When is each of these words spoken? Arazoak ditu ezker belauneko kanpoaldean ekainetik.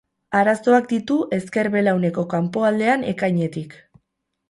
Arazoak 0.37 0.87
ditu 0.93 1.17
ezker 1.39 1.71
belauneko 1.77 2.27
kanpoaldean 2.35 3.09
ekainetik. 3.15 3.83